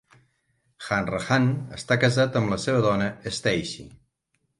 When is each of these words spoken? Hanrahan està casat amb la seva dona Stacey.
Hanrahan 0.85 1.45
està 1.77 1.97
casat 2.05 2.39
amb 2.41 2.53
la 2.53 2.59
seva 2.65 2.81
dona 2.87 3.11
Stacey. 3.37 3.87